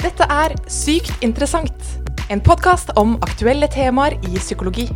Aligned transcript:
Dette 0.00 0.24
er 0.32 0.54
Sykt 0.64 1.12
interessant, 1.20 1.82
en 2.32 2.40
podkast 2.40 2.88
om 2.96 3.18
aktuelle 3.20 3.66
temaer 3.68 4.14
i 4.24 4.38
psykologi. 4.40 4.86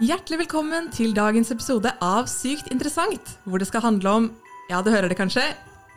Hjertelig 0.00 0.38
velkommen 0.46 0.88
til 0.88 1.12
dagens 1.12 1.52
episode 1.52 1.92
av 2.00 2.30
Sykt 2.32 2.72
interessant, 2.72 3.34
hvor 3.44 3.60
det 3.60 3.68
skal 3.68 3.84
handle 3.84 4.14
om, 4.22 4.30
ja, 4.72 4.80
du 4.80 4.88
hører 4.88 5.12
det 5.12 5.20
kanskje, 5.20 5.44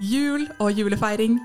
jul 0.03 0.49
og 0.59 0.75
julefeiring. 0.75 1.39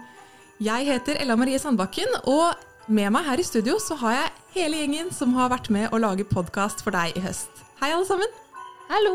Jeg 0.59 0.91
heter 0.91 1.23
Ella 1.23 1.39
Marie 1.39 1.63
Sandbakken, 1.63 2.11
og 2.27 2.59
med 2.89 3.12
meg 3.15 3.27
her 3.27 3.41
i 3.41 3.47
studio 3.47 3.77
så 3.83 3.97
har 4.01 4.17
jeg 4.17 4.31
hele 4.57 4.80
gjengen 4.83 5.11
som 5.15 5.35
har 5.37 5.51
vært 5.53 5.71
med 5.73 5.93
å 5.95 6.01
lage 6.01 6.27
podkast 6.29 6.83
for 6.84 6.95
deg 6.95 7.16
i 7.19 7.23
høst. 7.25 7.51
Hei, 7.80 7.93
alle 7.93 8.06
sammen. 8.09 8.33
Hallo. 8.91 9.15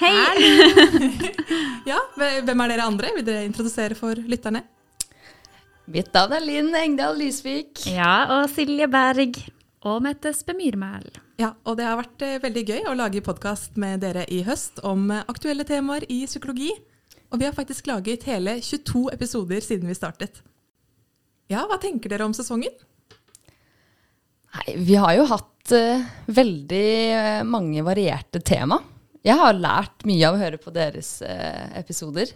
Hei! 0.00 0.14
Ja, 1.84 1.98
Hvem 2.16 2.62
er 2.64 2.70
dere 2.72 2.86
andre? 2.88 3.10
Vil 3.12 3.26
dere 3.26 3.44
introdusere 3.44 3.96
for 3.98 4.16
lytterne? 4.16 4.62
Mitt 5.92 6.08
navn 6.16 6.32
er 6.32 6.40
Linn 6.40 6.70
Engdahl 6.78 7.18
Lysvik. 7.20 7.82
Ja, 7.92 8.38
og 8.38 8.48
Silje 8.54 8.88
Berg. 8.88 9.36
Og 9.84 9.98
Mette 10.00 10.32
Spemyrmæl. 10.32 11.10
Ja, 11.36 11.50
og 11.68 11.76
det 11.76 11.84
har 11.84 11.98
vært 11.98 12.22
eh, 12.24 12.38
veldig 12.40 12.62
gøy 12.70 12.88
å 12.88 12.94
lage 12.96 13.20
podkast 13.26 13.76
med 13.76 14.00
dere 14.00 14.24
i 14.32 14.40
høst 14.46 14.80
om 14.86 15.10
eh, 15.12 15.26
aktuelle 15.28 15.66
temaer 15.68 16.06
i 16.08 16.22
psykologi. 16.24 16.70
Og 17.28 17.42
vi 17.42 17.44
har 17.44 17.52
faktisk 17.52 17.90
laget 17.90 18.24
hele 18.30 18.56
22 18.64 19.10
episoder 19.12 19.60
siden 19.66 19.92
vi 19.92 19.98
startet. 19.98 20.40
Ja, 21.52 21.66
hva 21.68 21.76
tenker 21.80 22.12
dere 22.12 22.26
om 22.26 22.34
sesongen? 22.36 22.72
Nei, 24.54 24.76
vi 24.86 24.96
har 25.00 25.12
jo 25.18 25.26
hatt 25.28 25.74
uh, 25.74 26.04
veldig 26.30 26.88
eh, 27.10 27.42
mange 27.48 27.82
varierte 27.84 28.40
tema. 28.44 28.78
Jeg 29.24 29.36
har 29.40 29.56
lært 29.56 30.04
mye 30.08 30.28
av 30.28 30.36
å 30.36 30.40
høre 30.40 30.60
på 30.60 30.72
deres 30.74 31.16
uh, 31.24 31.68
episoder. 31.80 32.32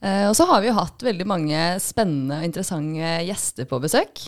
Og 0.00 0.32
så 0.32 0.46
har 0.48 0.62
vi 0.62 0.70
jo 0.70 0.78
hatt 0.78 1.02
veldig 1.04 1.26
mange 1.28 1.58
spennende 1.84 2.38
og 2.38 2.46
interessante 2.46 3.08
gjester 3.20 3.66
på 3.68 3.82
besøk. 3.82 4.22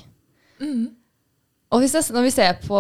Og 1.72 1.80
hvis 1.80 1.94
jeg, 1.96 2.12
når 2.12 2.26
vi 2.26 2.32
ser 2.34 2.58
på 2.60 2.76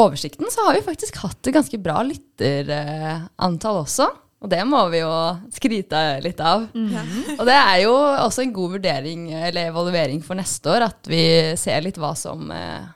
oversikten, 0.00 0.48
så 0.48 0.64
har 0.64 0.78
vi 0.78 0.86
faktisk 0.86 1.18
hatt 1.20 1.36
et 1.44 1.52
ganske 1.58 1.82
bra 1.84 1.98
lytterantall 2.08 3.82
også. 3.82 4.08
Og 4.40 4.48
det 4.48 4.62
må 4.64 4.78
vi 4.88 5.02
jo 5.02 5.10
skryte 5.52 5.98
litt 6.24 6.38
av. 6.40 6.62
Ja. 6.72 7.02
Og 7.36 7.42
det 7.44 7.56
er 7.58 7.82
jo 7.82 7.92
også 7.92 8.40
en 8.46 8.54
god 8.56 8.76
vurdering 8.78 9.26
eller 9.36 9.68
evaluering 9.68 10.22
for 10.24 10.38
neste 10.38 10.70
år, 10.72 10.86
at 10.88 11.10
vi 11.12 11.20
ser 11.60 11.82
litt 11.84 11.98
hva 12.00 12.14
som, 12.16 12.46
eh, 12.50 12.86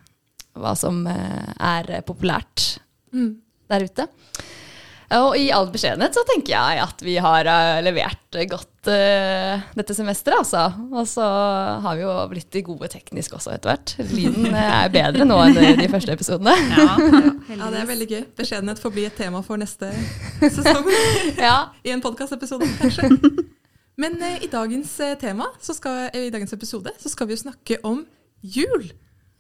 hva 0.57 0.73
som 0.79 1.03
eh, 1.07 1.53
er 1.61 2.01
populært 2.09 2.79
Mm. 3.15 3.37
der 3.71 3.85
ute. 3.87 4.09
Og 5.13 5.37
i 5.37 5.51
all 5.55 5.69
beskjedenhet 5.73 6.17
så 6.17 6.25
tenker 6.29 6.55
jeg 6.55 6.81
at 6.83 7.03
vi 7.05 7.17
har 7.21 7.49
eh, 7.51 7.81
levert 7.85 8.39
godt 8.51 8.89
eh, 8.91 9.63
dette 9.77 9.97
semesteret, 9.97 10.41
altså. 10.41 10.65
Og 10.95 11.07
så 11.09 11.27
har 11.85 11.99
vi 11.99 12.07
jo 12.07 12.15
blitt 12.33 12.59
gode 12.67 12.89
teknisk 12.93 13.37
også 13.37 13.53
etter 13.55 13.75
hvert. 13.75 13.95
Lyden 14.15 14.49
eh, 14.51 14.71
er 14.81 14.95
bedre 14.95 15.27
nå 15.29 15.39
enn 15.45 15.81
de 15.83 15.91
første 15.93 16.17
episodene. 16.17 16.57
Ja, 17.55 17.69
det 17.71 17.83
er 17.83 17.87
veldig 17.87 18.07
gøy. 18.09 18.23
Beskjedenhet 18.39 18.81
får 18.81 18.93
bli 18.95 19.05
et 19.07 19.17
tema 19.19 19.43
for 19.45 19.61
neste 19.61 19.91
sesong. 20.41 20.89
Ja. 21.45 21.71
I 21.85 21.93
en 21.93 22.03
podkastepisode, 22.03 22.67
kanskje. 22.81 23.11
Men 24.01 24.17
eh, 24.23 24.43
i, 24.47 24.51
dagens, 24.51 24.97
eh, 25.05 25.15
tema, 25.21 25.47
så 25.63 25.77
skal, 25.77 26.09
eh, 26.11 26.29
i 26.29 26.33
dagens 26.35 26.55
episode 26.57 26.93
så 26.99 27.13
skal 27.13 27.29
vi 27.29 27.37
jo 27.37 27.43
snakke 27.45 27.79
om 27.87 28.03
jul. 28.41 28.89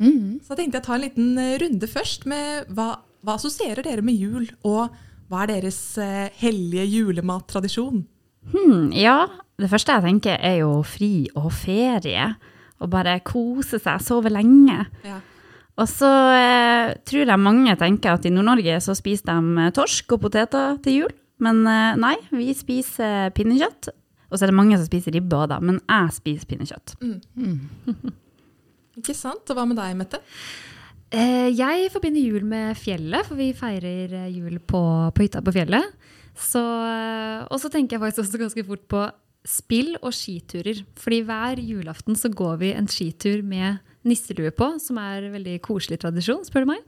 Så 0.05 0.51
da 0.53 0.59
tenkte 0.59 0.81
jeg 0.81 0.85
ta 0.87 0.95
en 0.97 1.05
liten 1.05 1.39
eh, 1.41 1.57
runde 1.63 1.89
først 1.89 2.27
med 2.29 2.71
hva, 2.77 2.99
hva 3.25 3.37
assosierer 3.39 3.87
dere 3.87 4.05
med 4.05 4.19
jul, 4.19 4.49
og 4.67 4.95
hva 5.31 5.45
er 5.45 5.55
deres 5.55 5.79
eh, 6.03 6.29
hellige 6.41 6.85
julemattradisjon? 6.93 8.05
Hmm, 8.53 8.91
ja, 8.93 9.25
det 9.61 9.71
første 9.73 9.97
jeg 9.97 10.05
tenker 10.05 10.43
er 10.43 10.59
jo 10.61 10.83
fri 10.87 11.27
og 11.39 11.51
ferie. 11.57 12.35
Og 12.83 12.91
bare 12.93 13.21
kose 13.25 13.79
seg, 13.81 14.03
sove 14.03 14.33
lenge. 14.33 14.85
Ja. 15.07 15.21
Og 15.81 15.89
så 15.91 16.11
eh, 16.37 16.95
tror 17.07 17.27
jeg 17.27 17.43
mange 17.43 17.75
tenker 17.81 18.15
at 18.15 18.27
i 18.27 18.33
Nord-Norge 18.35 18.77
så 18.85 18.95
spiser 18.99 19.31
de 19.31 19.65
eh, 19.65 19.73
torsk 19.75 20.15
og 20.15 20.23
poteter 20.27 20.77
til 20.85 21.01
jul. 21.01 21.15
Men 21.43 21.65
eh, 21.67 21.97
nei, 21.99 22.15
vi 22.35 22.53
spiser 22.55 23.33
pinnekjøtt. 23.35 23.91
Og 24.31 24.39
så 24.39 24.47
er 24.47 24.53
det 24.53 24.59
mange 24.59 24.79
som 24.79 24.87
spiser 24.87 25.15
ribbe 25.15 25.39
òg, 25.39 25.49
da. 25.51 25.59
Men 25.63 25.81
jeg 25.83 26.15
spiser 26.19 26.51
pinnekjøtt. 26.51 26.95
Ikke 29.01 29.17
sant? 29.17 29.51
Og 29.51 29.59
hva 29.59 29.67
med 29.67 29.79
deg, 29.79 29.97
Mette? 29.99 30.23
Eh, 31.15 31.51
jeg 31.55 31.91
forbinder 31.95 32.25
jul 32.25 32.47
med 32.49 32.75
fjellet, 32.81 33.27
for 33.29 33.39
vi 33.39 33.53
feirer 33.55 34.15
eh, 34.25 34.31
jul 34.35 34.59
på, 34.59 34.83
på 35.15 35.27
hytta 35.27 35.43
på 35.45 35.55
fjellet. 35.55 35.93
Så, 36.35 36.63
eh, 36.63 37.45
og 37.47 37.61
så 37.63 37.71
tenker 37.71 37.97
jeg 37.97 38.03
faktisk 38.03 38.25
også 38.25 38.41
ganske 38.41 38.65
fort 38.67 38.87
på 38.91 39.05
spill 39.47 39.95
og 40.01 40.15
skiturer. 40.17 40.83
Fordi 40.99 41.21
hver 41.29 41.61
julaften 41.63 42.19
så 42.19 42.33
går 42.33 42.57
vi 42.63 42.73
en 42.75 42.91
skitur 42.91 43.45
med 43.47 43.79
nisselue 44.09 44.51
på, 44.57 44.73
som 44.83 44.99
er 45.01 45.29
en 45.29 45.37
veldig 45.37 45.59
koselig 45.65 46.01
tradisjon, 46.03 46.43
spør 46.49 46.65
du 46.65 46.73
meg. 46.73 46.83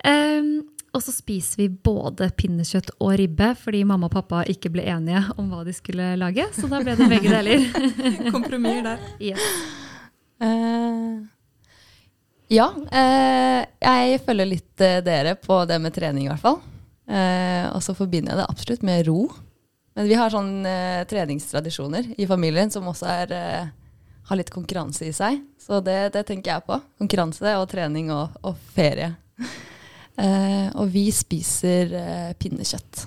Um, 0.00 0.52
og 0.96 1.02
så 1.04 1.12
spiser 1.12 1.60
vi 1.60 1.66
både 1.70 2.30
pinnekjøtt 2.38 2.94
og 2.98 3.12
ribbe, 3.20 3.50
fordi 3.58 3.82
mamma 3.86 4.08
og 4.08 4.14
pappa 4.14 4.44
ikke 4.48 4.72
ble 4.74 4.86
enige 4.90 5.22
om 5.38 5.50
hva 5.52 5.60
de 5.66 5.74
skulle 5.76 6.14
lage. 6.18 6.46
Så 6.56 6.70
da 6.70 6.80
ble 6.82 6.96
det 6.98 7.10
begge 7.10 7.34
deler. 7.34 7.66
Kompromisser 8.34 8.88
der. 8.88 9.04
Yes. 9.22 9.44
Eh, 10.40 11.20
ja, 12.50 12.66
eh, 12.90 13.60
jeg 13.78 14.20
følger 14.26 14.48
litt 14.48 14.82
eh, 14.82 14.98
dere 15.06 15.36
på 15.38 15.62
det 15.70 15.78
med 15.82 15.94
trening 15.94 16.26
i 16.26 16.30
hvert 16.32 16.42
fall. 16.42 16.58
Eh, 17.10 17.66
og 17.70 17.82
så 17.82 17.94
forbinder 17.94 18.34
jeg 18.34 18.40
det 18.40 18.48
absolutt 18.50 18.86
med 18.86 19.04
ro. 19.06 19.20
Men 19.98 20.08
vi 20.10 20.16
har 20.18 20.32
sånne 20.32 20.70
eh, 20.70 21.04
treningstradisjoner 21.10 22.12
i 22.18 22.26
familien 22.30 22.70
som 22.70 22.86
også 22.90 23.08
er, 23.10 23.34
eh, 23.36 23.70
har 24.30 24.38
litt 24.38 24.50
konkurranse 24.54 25.06
i 25.06 25.14
seg. 25.14 25.40
Så 25.62 25.78
det, 25.84 26.12
det 26.14 26.24
tenker 26.28 26.56
jeg 26.56 26.66
på. 26.66 26.78
Konkurranse 27.02 27.54
og 27.58 27.68
trening 27.70 28.12
og, 28.14 28.38
og 28.46 28.58
ferie. 28.76 29.14
Eh, 30.20 30.66
og 30.76 30.90
vi 30.92 31.06
spiser 31.14 31.92
eh, 31.96 32.32
pinnekjøtt. 32.36 33.06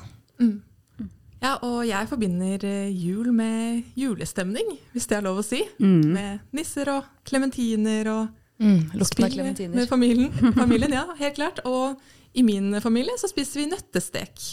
Ja, 1.43 1.51
og 1.67 1.83
jeg 1.85 2.07
forbinder 2.09 2.63
jul 2.89 3.27
med 3.35 3.91
julestemning, 3.99 4.71
hvis 4.95 5.05
det 5.11 5.19
er 5.19 5.25
lov 5.27 5.43
å 5.43 5.45
si. 5.45 5.59
Mm. 5.83 6.07
Med 6.15 6.55
nisser 6.57 6.89
og 6.89 7.11
klementiner 7.27 8.09
og 8.09 8.31
Mm, 8.61 9.05
spill 9.07 9.39
med 9.73 9.87
familien. 9.89 10.33
familien. 10.53 10.93
Ja, 10.93 11.07
helt 11.17 11.35
klart. 11.35 11.61
Og 11.65 11.99
i 12.33 12.43
min 12.45 12.73
familie 12.81 13.17
så 13.19 13.29
spiser 13.31 13.63
vi 13.63 13.69
nøttestek. 13.71 14.43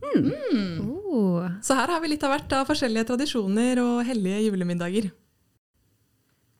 Oh. 0.00 1.46
Så 1.62 1.76
her 1.76 1.92
har 1.92 2.00
vi 2.02 2.12
litt 2.12 2.24
av 2.24 2.32
hvert 2.34 2.52
av 2.56 2.68
forskjellige 2.68 3.10
tradisjoner 3.12 3.80
og 3.82 4.04
hellige 4.08 4.46
julemiddager. 4.48 5.10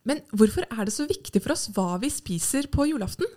Men 0.08 0.22
hvorfor 0.32 0.64
er 0.68 0.86
det 0.88 0.94
så 0.94 1.06
viktig 1.08 1.42
for 1.44 1.54
oss 1.54 1.68
hva 1.76 1.98
vi 2.02 2.10
spiser 2.12 2.68
på 2.72 2.88
julaften? 2.88 3.28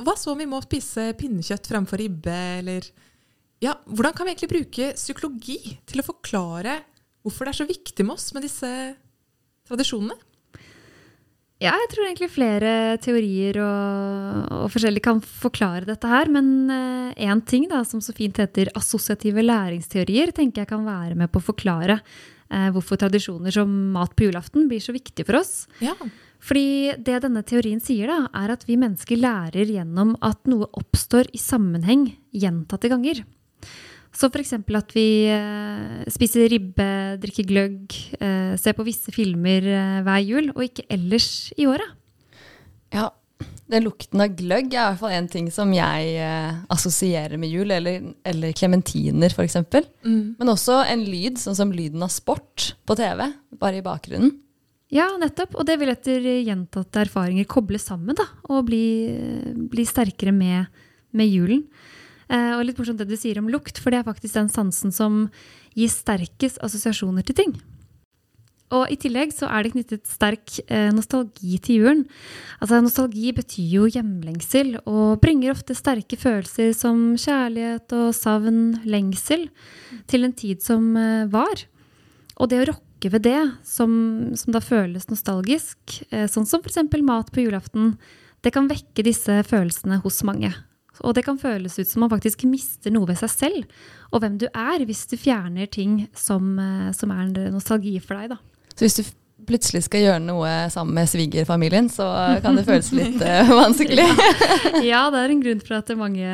Hva 0.00 0.14
så 0.18 0.32
om 0.32 0.40
vi 0.40 0.48
må 0.48 0.60
spise 0.64 1.10
pinnekjøtt 1.18 1.68
fremfor 1.70 2.00
ribbe, 2.00 2.38
eller 2.62 2.86
Ja, 3.64 3.72
hvordan 3.88 4.12
kan 4.12 4.26
vi 4.26 4.34
egentlig 4.34 4.52
bruke 4.52 4.86
psykologi 4.98 5.58
til 5.88 6.02
å 6.02 6.04
forklare 6.04 6.82
hvorfor 7.24 7.46
det 7.46 7.54
er 7.54 7.58
så 7.62 7.66
viktig 7.68 8.04
med 8.04 8.14
oss 8.18 8.28
med 8.36 8.44
disse 8.44 8.70
tradisjonene? 9.66 10.14
Ja, 11.62 11.72
jeg 11.72 11.88
tror 11.94 12.04
egentlig 12.04 12.28
flere 12.34 12.70
teorier 13.00 13.56
og, 13.64 14.40
og 14.52 14.66
forskjellig 14.74 15.00
kan 15.06 15.22
forklare 15.24 15.88
dette 15.88 16.10
her. 16.10 16.28
Men 16.28 16.68
én 17.16 17.40
ting 17.48 17.64
da, 17.70 17.80
som 17.88 18.02
så 18.04 18.12
fint 18.16 18.36
heter 18.36 18.68
assosiative 18.76 19.44
læringsteorier, 19.44 20.34
tenker 20.36 20.64
jeg 20.64 20.72
kan 20.74 20.84
være 20.84 21.16
med 21.16 21.32
på 21.32 21.40
å 21.40 21.46
forklare 21.46 21.96
eh, 22.50 22.68
hvorfor 22.74 23.00
tradisjoner 23.00 23.54
som 23.54 23.72
mat 23.94 24.12
på 24.16 24.28
julaften 24.28 24.68
blir 24.70 24.82
så 24.84 24.94
viktig 24.96 25.26
for 25.26 25.40
oss. 25.40 25.64
Ja, 25.80 25.96
Fordi 26.44 26.92
det 27.00 27.22
denne 27.24 27.42
teorien 27.46 27.80
sier, 27.82 28.12
da, 28.12 28.18
er 28.36 28.52
at 28.52 28.66
vi 28.68 28.76
mennesker 28.80 29.16
lærer 29.20 29.72
gjennom 29.72 30.14
at 30.24 30.42
noe 30.50 30.68
oppstår 30.76 31.32
i 31.32 31.40
sammenheng 31.40 32.10
gjentatte 32.36 32.92
ganger. 32.92 33.24
Så 34.16 34.30
f.eks. 34.32 34.54
at 34.56 34.94
vi 34.96 35.28
eh, 35.28 36.06
spiser 36.12 36.48
ribbe, 36.48 36.88
drikker 37.20 37.46
gløgg, 37.50 37.96
eh, 38.16 38.54
ser 38.60 38.76
på 38.76 38.86
visse 38.86 39.12
filmer 39.12 39.66
eh, 39.68 40.00
hver 40.06 40.22
jul, 40.24 40.50
og 40.54 40.64
ikke 40.64 40.86
ellers 40.96 41.52
i 41.60 41.66
året. 41.68 41.90
Ja, 42.94 43.10
den 43.68 43.84
lukten 43.84 44.22
av 44.22 44.32
gløgg 44.38 44.70
er 44.70 44.78
i 44.78 44.84
hvert 44.86 45.00
fall 45.02 45.14
en 45.18 45.28
ting 45.28 45.50
som 45.52 45.72
jeg 45.74 46.14
eh, 46.22 46.62
assosierer 46.72 47.36
med 47.40 47.52
jul, 47.52 47.74
eller, 47.74 48.08
eller 48.24 48.56
klementiner 48.56 49.34
f.eks. 49.34 49.58
Men 50.06 50.52
også 50.52 50.80
en 50.86 51.04
lyd, 51.04 51.36
sånn 51.42 51.58
som 51.58 51.74
lyden 51.74 52.04
av 52.06 52.14
sport 52.14 52.70
på 52.88 52.96
TV, 52.96 53.26
bare 53.60 53.82
i 53.82 53.84
bakgrunnen. 53.84 54.32
Ja, 54.94 55.10
nettopp. 55.18 55.58
Og 55.58 55.66
det 55.66 55.80
vil 55.80 55.90
etter 55.90 56.24
gjentatte 56.46 57.02
erfaringer 57.02 57.48
koble 57.50 57.80
sammen 57.82 58.16
da, 58.16 58.24
og 58.48 58.68
bli, 58.70 58.86
bli 59.68 59.84
sterkere 59.84 60.32
med, 60.32 60.70
med 61.12 61.28
julen. 61.28 61.66
Eh, 62.26 62.52
og 62.56 62.64
litt 62.66 62.78
morsomt 62.80 62.98
det 62.98 63.08
du 63.08 63.16
sier 63.18 63.38
om 63.38 63.50
lukt, 63.50 63.78
for 63.78 63.94
det 63.94 64.00
er 64.00 64.08
faktisk 64.08 64.38
den 64.38 64.50
sansen 64.52 64.94
som 64.94 65.26
gir 65.76 65.90
sterkest 65.92 66.58
assosiasjoner 66.64 67.26
til 67.26 67.38
ting. 67.38 67.56
Og 68.74 68.90
i 68.90 68.96
tillegg 68.98 69.30
så 69.30 69.46
er 69.46 69.62
det 69.62 69.76
knyttet 69.76 70.08
sterk 70.10 70.56
eh, 70.66 70.88
nostalgi 70.90 71.60
til 71.62 71.84
julen. 71.84 72.00
Altså 72.58 72.80
Nostalgi 72.82 73.30
betyr 73.36 73.76
jo 73.76 73.86
hjemlengsel, 73.94 74.80
og 74.90 75.20
bringer 75.22 75.54
ofte 75.54 75.76
sterke 75.78 76.18
følelser 76.18 76.72
som 76.74 77.12
kjærlighet 77.14 77.94
og 77.94 78.10
savn, 78.16 78.80
lengsel, 78.82 79.46
til 80.10 80.26
en 80.26 80.34
tid 80.34 80.66
som 80.66 80.90
eh, 80.98 81.30
var. 81.30 81.62
Og 82.42 82.50
det 82.50 82.64
å 82.64 82.68
rokke 82.72 83.12
ved 83.12 83.22
det, 83.28 83.38
som, 83.62 83.92
som 84.34 84.50
da 84.56 84.58
føles 84.64 85.06
nostalgisk, 85.12 86.00
sånn 86.10 86.48
som 86.48 86.64
f.eks. 86.64 86.80
mat 87.06 87.28
på 87.30 87.44
julaften, 87.44 87.92
det 88.42 88.50
kan 88.56 88.66
vekke 88.70 89.04
disse 89.06 89.36
følelsene 89.46 90.00
hos 90.02 90.24
mange. 90.26 90.50
Og 91.04 91.16
det 91.16 91.26
kan 91.26 91.40
føles 91.40 91.78
ut 91.78 91.90
som 91.90 92.04
man 92.04 92.12
faktisk 92.12 92.46
mister 92.48 92.94
noe 92.94 93.08
ved 93.08 93.18
seg 93.20 93.32
selv 93.32 93.78
og 94.14 94.22
hvem 94.22 94.38
du 94.40 94.46
er, 94.52 94.84
hvis 94.86 95.04
du 95.10 95.16
fjerner 95.18 95.68
ting 95.70 96.04
som, 96.16 96.56
eh, 96.58 96.90
som 96.96 97.12
er 97.12 97.30
nostalgi 97.52 97.98
for 98.00 98.20
deg. 98.20 98.36
da. 98.36 98.38
Så 98.76 98.86
hvis 98.86 98.98
du 99.00 99.04
plutselig 99.46 99.84
skal 99.86 100.02
gjøre 100.02 100.22
noe 100.24 100.50
sammen 100.72 100.96
med 100.96 101.10
svigerfamilien, 101.10 101.90
så 101.92 102.06
kan 102.42 102.56
det 102.56 102.64
føles 102.66 102.88
litt 102.96 103.20
uh, 103.20 103.52
vanskelig. 103.62 104.06
ja, 104.90 105.04
det 105.12 105.20
er 105.20 105.34
en 105.34 105.42
grunn 105.44 105.62
for 105.62 105.78
at 105.78 105.92
mange 105.98 106.26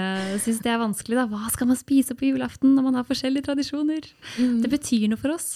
syns 0.45 0.63
det 0.65 0.73
er 0.73 0.81
vanskelig. 0.81 1.19
Da. 1.19 1.27
Hva 1.29 1.51
skal 1.53 1.69
man 1.73 1.81
spise 1.81 2.17
på 2.19 2.31
julaften 2.31 2.77
når 2.77 2.89
man 2.89 2.99
har 3.01 3.09
forskjellige 3.09 3.49
tradisjoner? 3.51 4.07
Mm. 4.39 4.63
Det 4.65 4.73
betyr 4.73 5.11
noe 5.11 5.21
for 5.21 5.35
oss. 5.35 5.51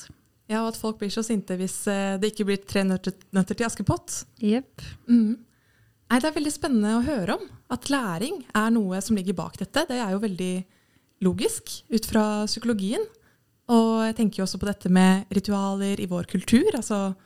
Ja, 0.51 0.63
og 0.63 0.75
at 0.75 0.79
folk 0.79 1.01
blir 1.01 1.11
så 1.11 1.25
sinte 1.27 1.57
hvis 1.59 1.79
uh, 1.91 2.19
det 2.21 2.35
ikke 2.35 2.49
blir 2.51 2.61
tre 2.67 2.85
nøtter, 2.87 3.15
nøtter 3.35 3.59
til 3.59 3.71
Askepott. 3.71 4.21
Yep. 4.43 4.85
Mm. 5.09 5.37
Nei, 6.07 6.21
det 6.23 6.29
er 6.29 6.37
veldig 6.37 6.55
spennende 6.55 6.97
å 6.99 7.05
høre 7.07 7.37
om. 7.37 7.47
At 7.73 7.89
læring 7.91 8.45
er 8.55 8.73
noe 8.75 9.01
som 9.03 9.19
ligger 9.19 9.37
bak 9.39 9.57
dette. 9.59 9.87
Det 9.89 9.99
er 9.99 10.15
jo 10.15 10.23
veldig 10.23 10.55
logisk 11.27 11.73
ut 11.91 12.07
fra 12.07 12.25
psykologien. 12.47 13.03
Og 13.75 14.05
jeg 14.07 14.15
tenker 14.21 14.41
jo 14.41 14.47
også 14.47 14.61
på 14.63 14.69
dette 14.69 14.93
med 14.93 15.27
ritualer 15.35 15.99
i 15.99 16.07
vår 16.11 16.29
kultur. 16.31 16.69
altså 16.79 17.17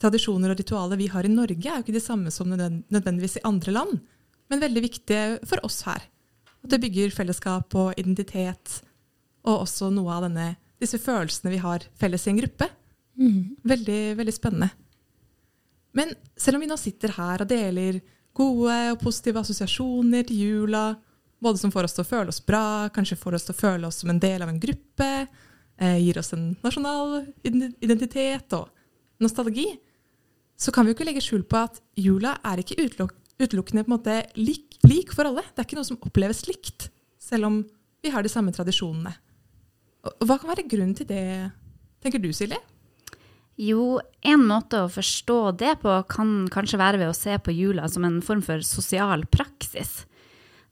Tradisjoner 0.00 0.52
og 0.52 0.60
ritualer 0.60 0.96
vi 0.96 1.10
har 1.12 1.26
i 1.26 1.32
Norge, 1.32 1.66
er 1.66 1.80
jo 1.80 1.84
ikke 1.84 1.98
de 1.98 2.00
samme 2.00 2.30
som 2.32 2.48
nødvendigvis 2.48 3.36
i 3.36 3.44
andre 3.44 3.74
land, 3.74 3.98
men 4.48 4.62
veldig 4.62 4.82
viktige 4.86 5.24
for 5.44 5.60
oss 5.66 5.82
her. 5.84 6.06
At 6.64 6.72
det 6.72 6.80
bygger 6.80 7.12
fellesskap 7.12 7.74
og 7.76 7.98
identitet, 8.00 8.78
og 9.44 9.66
også 9.66 9.90
noe 9.92 10.14
av 10.16 10.24
denne, 10.24 10.54
disse 10.80 10.96
følelsene 11.02 11.52
vi 11.52 11.60
har 11.60 11.84
felles 12.00 12.24
i 12.24 12.32
en 12.32 12.40
gruppe. 12.40 12.70
Mm. 13.20 13.42
Veldig, 13.74 14.00
veldig 14.16 14.32
spennende. 14.32 14.70
Men 15.96 16.14
selv 16.38 16.58
om 16.58 16.64
vi 16.64 16.70
nå 16.70 16.76
sitter 16.78 17.14
her 17.16 17.42
og 17.42 17.50
deler 17.50 18.00
gode 18.36 18.76
og 18.92 19.00
positive 19.02 19.42
assosiasjoner 19.42 20.26
til 20.28 20.42
jula, 20.44 20.84
både 21.42 21.58
som 21.58 21.72
får 21.72 21.88
oss 21.88 21.96
til 21.96 22.04
å 22.04 22.10
føle 22.10 22.32
oss 22.32 22.42
bra, 22.46 22.64
kanskje 22.94 23.18
får 23.18 23.38
oss 23.38 23.48
til 23.48 23.56
å 23.56 23.60
føle 23.60 23.88
oss 23.88 24.02
som 24.02 24.12
en 24.12 24.20
del 24.22 24.44
av 24.44 24.52
en 24.52 24.60
gruppe, 24.62 25.10
eh, 25.80 25.98
gir 25.98 26.20
oss 26.20 26.32
en 26.36 26.52
nasjonal 26.62 27.32
identitet 27.42 28.52
og 28.58 28.68
nostalgi, 29.20 29.66
så 30.60 30.72
kan 30.72 30.84
vi 30.84 30.92
jo 30.92 30.98
ikke 30.98 31.08
legge 31.08 31.24
skjul 31.24 31.42
på 31.48 31.56
at 31.56 31.80
jula 31.96 32.36
er 32.44 32.60
ikke 32.60 32.78
uteluk 32.84 33.16
utelukkende 33.40 33.86
på 33.86 33.88
en 33.88 33.96
måte 33.96 34.14
lik, 34.36 34.76
lik, 34.84 35.14
for 35.16 35.24
alle. 35.24 35.40
Det 35.40 35.62
er 35.62 35.68
ikke 35.68 35.78
noe 35.78 35.88
som 35.88 36.00
oppleves 36.04 36.42
likt, 36.44 36.90
selv 37.16 37.48
om 37.48 37.62
vi 38.04 38.12
har 38.12 38.24
de 38.24 38.32
samme 38.32 38.52
tradisjonene. 38.52 39.14
Hva 40.24 40.36
kan 40.40 40.50
være 40.50 40.66
grunnen 40.68 40.92
til 40.96 41.08
det, 41.08 41.24
tenker 42.04 42.20
du 42.22 42.30
Silje? 42.36 42.60
Jo, 43.60 43.98
en 44.24 44.46
måte 44.48 44.78
å 44.86 44.92
forstå 44.92 45.40
det 45.60 45.74
på 45.82 45.92
kan 46.08 46.46
kanskje 46.52 46.80
være 46.80 47.00
ved 47.02 47.10
å 47.10 47.16
se 47.16 47.34
på 47.44 47.52
jula 47.52 47.90
som 47.92 48.06
en 48.08 48.22
form 48.24 48.40
for 48.44 48.64
sosial 48.64 49.26
praksis. 49.28 50.06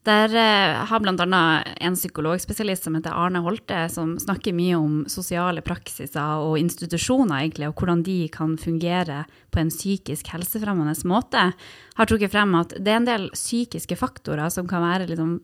Der 0.08 0.32
eh, 0.32 0.78
har 0.88 1.02
bl.a. 1.02 1.40
en 1.84 1.98
psykologspesialist 1.98 2.86
som 2.86 2.96
heter 2.96 3.12
Arne 3.12 3.42
Holte, 3.44 3.82
som 3.92 4.14
snakker 4.16 4.56
mye 4.56 4.78
om 4.78 5.02
sosiale 5.10 5.60
praksiser 5.66 6.40
og 6.46 6.56
institusjoner, 6.62 7.42
egentlig, 7.42 7.68
og 7.68 7.76
hvordan 7.76 8.06
de 8.06 8.22
kan 8.32 8.56
fungere 8.56 9.24
på 9.52 9.60
en 9.60 9.74
psykisk 9.74 10.32
helsefremmende 10.32 10.96
måte, 11.10 11.50
har 11.98 12.08
trukket 12.08 12.32
frem 12.32 12.56
at 12.56 12.72
det 12.78 12.94
er 12.94 13.02
en 13.02 13.10
del 13.10 13.28
psykiske 13.36 14.00
faktorer 14.00 14.48
som 14.54 14.70
kan 14.70 14.86
være 14.86 15.10
liksom, 15.10 15.36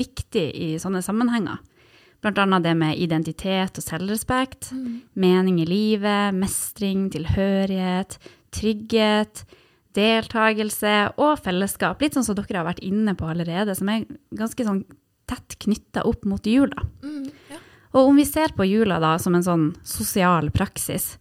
viktig 0.00 0.48
i 0.64 0.70
sånne 0.80 1.04
sammenhenger. 1.04 1.60
Bl.a. 2.26 2.58
det 2.60 2.74
med 2.78 2.98
identitet 2.98 3.78
og 3.78 3.84
selvrespekt, 3.84 4.72
mm. 4.74 4.90
mening 5.14 5.60
i 5.62 5.68
livet, 5.68 6.34
mestring, 6.34 7.06
tilhørighet, 7.14 8.18
trygghet, 8.56 9.44
deltakelse 9.96 10.96
og 11.16 11.38
fellesskap. 11.44 12.02
Litt 12.02 12.16
sånn 12.16 12.26
som 12.26 12.36
dere 12.38 12.60
har 12.60 12.68
vært 12.68 12.84
inne 12.84 13.16
på 13.16 13.28
allerede, 13.30 13.76
som 13.78 13.90
er 13.92 14.04
ganske 14.36 14.66
sånn 14.66 14.84
tett 15.26 15.56
knytta 15.62 16.04
opp 16.06 16.26
mot 16.28 16.44
jula. 16.46 16.84
Mm, 17.02 17.30
ja. 17.50 17.62
Og 17.96 18.10
om 18.10 18.20
vi 18.20 18.26
ser 18.28 18.52
på 18.56 18.66
jula 18.68 19.00
da 19.02 19.16
som 19.22 19.34
en 19.34 19.46
sånn 19.46 19.66
sosial 19.86 20.50
praksis, 20.54 21.16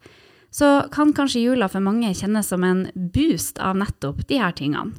så 0.55 0.85
kan 0.91 1.13
kanskje 1.15 1.43
jula 1.43 1.67
for 1.71 1.83
mange 1.83 2.13
kjennes 2.15 2.47
som 2.51 2.63
en 2.63 2.85
boost 2.95 3.59
av 3.59 3.77
nettopp 3.79 4.23
de 4.29 4.39
her 4.39 4.55
tingene. 4.55 4.95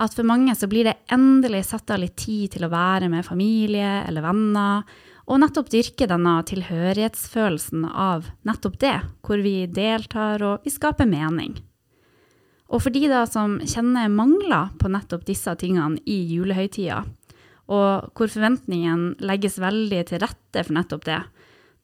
At 0.00 0.14
for 0.16 0.24
mange 0.24 0.54
så 0.56 0.66
blir 0.70 0.88
det 0.88 0.96
endelig 1.12 1.66
satt 1.68 1.92
av 1.92 2.00
litt 2.00 2.16
tid 2.18 2.54
til 2.54 2.64
å 2.64 2.72
være 2.72 3.10
med 3.12 3.26
familie 3.26 4.00
eller 4.08 4.24
venner, 4.24 4.86
og 5.30 5.38
nettopp 5.38 5.68
dyrke 5.70 6.08
denne 6.10 6.32
tilhørighetsfølelsen 6.48 7.84
av 7.86 8.26
nettopp 8.46 8.80
det, 8.82 8.96
hvor 9.22 9.38
vi 9.44 9.68
deltar 9.70 10.42
og 10.42 10.64
vi 10.66 10.72
skaper 10.74 11.06
mening. 11.06 11.54
Og 12.70 12.82
for 12.82 12.94
de 12.94 13.06
da 13.10 13.22
som 13.30 13.58
kjenner 13.62 14.10
mangler 14.10 14.72
på 14.78 14.90
nettopp 14.90 15.22
disse 15.26 15.54
tingene 15.58 16.02
i 16.06 16.18
julehøytida, 16.32 17.04
og 17.70 18.10
hvor 18.18 18.30
forventningen 18.30 19.22
legges 19.22 19.60
veldig 19.62 20.02
til 20.08 20.22
rette 20.24 20.64
for 20.66 20.74
nettopp 20.74 21.06
det, 21.06 21.20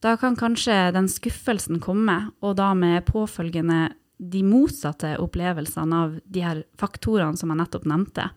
da 0.03 0.13
kan 0.19 0.35
kanskje 0.37 0.91
den 0.93 1.07
skuffelsen 1.09 1.79
komme, 1.81 2.17
og 2.43 2.59
da 2.59 2.73
med 2.77 3.07
påfølgende 3.07 3.87
de 4.17 4.43
motsatte 4.43 5.15
opplevelsene 5.21 6.03
av 6.03 6.19
de 6.25 6.43
her 6.43 6.61
faktorene 6.79 7.39
som 7.39 7.53
jeg 7.53 7.61
nettopp 7.61 7.87
nevnte, 7.87 8.27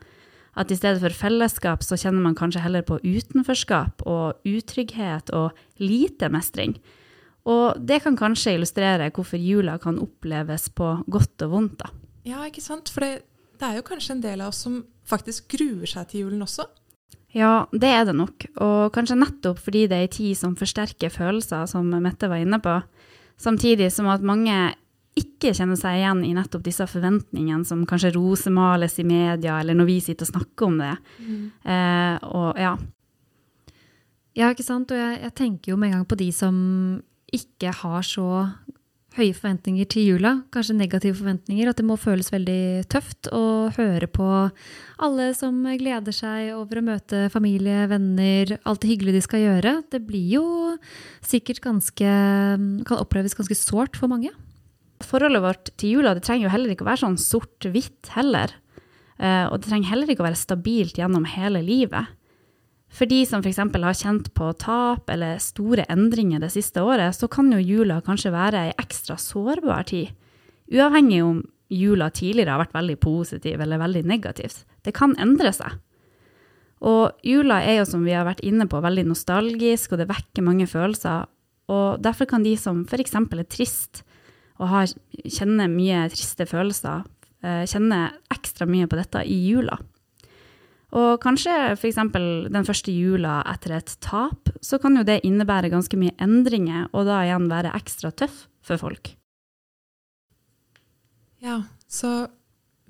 at 0.59 0.71
i 0.71 0.77
stedet 0.79 1.01
for 1.03 1.15
fellesskap, 1.15 1.85
så 1.87 1.99
kjenner 2.01 2.25
man 2.25 2.37
kanskje 2.39 2.63
heller 2.65 2.83
på 2.87 2.99
utenforskap 3.05 4.03
og 4.09 4.41
utrygghet 4.49 5.31
og 5.37 5.55
lite 5.79 6.31
mestring. 6.33 6.75
Og 7.49 7.79
det 7.79 8.03
kan 8.05 8.19
kanskje 8.19 8.57
illustrere 8.59 9.11
hvorfor 9.15 9.41
jula 9.41 9.79
kan 9.81 10.01
oppleves 10.03 10.69
på 10.77 10.93
godt 11.09 11.47
og 11.47 11.55
vondt. 11.55 11.79
da. 11.81 11.93
Ja, 12.29 12.43
ikke 12.45 12.63
sant? 12.65 12.91
For 12.93 13.07
det, 13.07 13.23
det 13.61 13.69
er 13.69 13.79
jo 13.79 13.87
kanskje 13.87 14.19
en 14.19 14.25
del 14.25 14.43
av 14.43 14.53
oss 14.53 14.61
som 14.67 14.83
faktisk 15.09 15.49
gruer 15.57 15.89
seg 15.89 16.11
til 16.11 16.27
julen 16.27 16.45
også? 16.45 16.67
Ja, 17.35 17.67
det 17.71 17.89
er 17.95 18.05
det 18.09 18.17
nok. 18.19 18.45
Og 18.59 18.91
kanskje 18.95 19.19
nettopp 19.21 19.61
fordi 19.63 19.87
det 19.91 19.97
er 19.97 20.09
ei 20.09 20.13
tid 20.13 20.39
som 20.39 20.57
forsterker 20.59 21.13
følelser, 21.15 21.69
som 21.71 21.89
Mette 22.03 22.29
var 22.31 22.43
inne 22.43 22.59
på. 22.63 22.81
Samtidig 23.41 23.89
som 23.95 24.11
at 24.13 24.25
mange 24.27 24.57
ikke 25.21 25.53
kjenner 25.57 25.79
seg 25.79 26.01
igjen 26.01 26.25
i 26.27 26.33
nettopp 26.37 26.65
disse 26.67 26.87
forventningene 26.91 27.67
som 27.69 27.85
kanskje 27.89 28.15
rosemales 28.17 28.99
i 29.01 29.07
media, 29.07 29.61
eller 29.61 29.77
når 29.79 29.91
vi 29.91 30.01
sitter 30.05 30.29
og 30.29 30.33
snakker 30.35 30.69
om 30.69 30.81
det. 30.81 30.97
Mm. 31.21 31.45
Eh, 31.75 32.17
og 32.31 32.61
ja. 32.61 32.75
Ja, 34.39 34.51
ikke 34.51 34.67
sant. 34.67 34.93
Og 34.93 35.01
jeg, 35.01 35.23
jeg, 35.25 35.37
tenker 35.39 35.73
jo 35.73 35.79
med 35.81 35.91
en 35.91 36.01
gang 36.01 36.11
på 36.11 36.19
de 36.21 36.31
som 36.35 36.57
ikke 37.35 37.73
har 37.83 38.05
så 38.07 38.29
høye 39.17 39.35
forventninger 39.35 39.89
til 39.91 40.05
jula, 40.13 40.37
kanskje 40.55 40.77
negative 40.79 41.19
forventninger, 41.19 41.67
at 41.67 41.81
det 41.81 41.87
må 41.87 41.97
føles 41.99 42.31
veldig 42.31 42.87
tøft 42.93 43.27
å 43.35 43.71
høre 43.75 44.07
på 44.07 44.29
alle 45.03 45.27
som 45.35 45.57
gleder 45.81 46.15
seg 46.15 46.53
over 46.55 46.79
å 46.79 46.85
møte 46.93 47.25
familie, 47.35 47.89
venner, 47.91 48.55
alt 48.63 48.85
det 48.85 48.93
hyggelige 48.93 49.19
de 49.19 49.25
skal 49.27 49.43
gjøre. 49.43 49.75
Det 49.91 50.03
blir 50.07 50.37
jo 50.37 50.45
sikkert 51.27 51.63
ganske 51.65 52.13
Kan 52.87 53.01
oppleves 53.01 53.35
ganske 53.35 53.57
sårt 53.59 53.99
for 53.99 54.11
mange 54.11 54.31
forholdet 55.07 55.45
vårt 55.45 55.71
til 55.81 55.99
jula 55.99 56.15
det 56.17 56.25
trenger 56.27 56.49
jo 56.49 56.55
heller 56.55 56.75
ikke 56.75 56.87
å 56.87 56.91
være 56.91 57.05
sånn 57.05 57.21
sort-hvitt 57.21 58.13
heller. 58.17 58.53
Uh, 59.21 59.51
og 59.51 59.61
det 59.61 59.69
trenger 59.69 59.93
heller 59.93 60.13
ikke 60.13 60.25
å 60.25 60.29
være 60.31 60.41
stabilt 60.41 61.01
gjennom 61.01 61.27
hele 61.29 61.63
livet. 61.65 62.17
For 62.91 63.07
de 63.07 63.21
som 63.29 63.43
f.eks. 63.45 63.61
har 63.61 63.97
kjent 63.97 64.33
på 64.35 64.49
tap 64.59 65.11
eller 65.13 65.39
store 65.43 65.85
endringer 65.93 66.43
det 66.43 66.51
siste 66.57 66.83
året, 66.83 67.15
så 67.15 67.29
kan 67.31 67.53
jo 67.55 67.61
jula 67.63 68.01
kanskje 68.03 68.33
være 68.35 68.65
ei 68.67 68.73
ekstra 68.83 69.15
sårbar 69.21 69.87
tid. 69.93 70.11
Uavhengig 70.71 71.21
om 71.23 71.45
jula 71.71 72.11
tidligere 72.11 72.57
har 72.57 72.65
vært 72.65 72.75
veldig 72.75 72.97
positiv 73.03 73.63
eller 73.63 73.79
veldig 73.79 74.03
negativt. 74.11 74.65
Det 74.83 74.95
kan 74.97 75.15
endre 75.23 75.53
seg. 75.55 75.79
Og 76.81 77.13
jula 77.27 77.61
er 77.63 77.81
jo, 77.81 77.87
som 77.87 78.03
vi 78.07 78.15
har 78.17 78.27
vært 78.27 78.43
inne 78.47 78.67
på, 78.71 78.81
veldig 78.83 79.05
nostalgisk, 79.11 79.93
og 79.93 80.01
det 80.01 80.09
vekker 80.11 80.47
mange 80.47 80.67
følelser. 80.71 81.29
Og 81.71 82.01
derfor 82.03 82.27
kan 82.27 82.43
de 82.43 82.57
som 82.59 82.83
f.eks. 82.89 83.15
er 83.15 83.47
trist, 83.47 84.03
og 84.61 84.69
har, 84.69 84.91
kjenner 85.25 85.71
mye 85.73 86.05
triste 86.13 86.47
følelser, 86.49 87.07
eh, 87.45 87.65
kjenner 87.69 88.19
ekstra 88.33 88.69
mye 88.69 88.89
på 88.91 88.99
dette 89.01 89.25
i 89.25 89.39
jula. 89.49 89.79
Og 90.91 91.21
kanskje 91.23 91.55
f.eks. 91.77 92.01
den 92.51 92.67
første 92.67 92.93
jula 92.93 93.41
etter 93.49 93.77
et 93.79 93.95
tap, 94.03 94.51
så 94.61 94.81
kan 94.83 94.99
jo 94.99 95.07
det 95.07 95.21
innebære 95.27 95.71
ganske 95.71 95.97
mye 95.99 96.17
endringer, 96.19 96.89
og 96.91 97.07
da 97.07 97.23
igjen 97.27 97.47
være 97.51 97.73
ekstra 97.79 98.11
tøff 98.11 98.45
for 98.67 98.81
folk. 98.81 99.13
Ja, 101.41 101.63
så 101.89 102.27